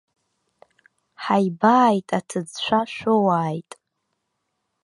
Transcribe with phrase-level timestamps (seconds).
[1.23, 3.71] Ҳаибааит, аҭыӡшәа шәоуааит.